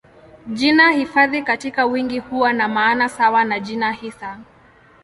[0.47, 4.39] Jina hifadhi katika wingi huwa na maana sawa na jina hisa.